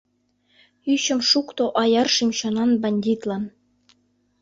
[0.93, 3.43] Ӱчым шукто аяр шӱм-чонан бандитлан.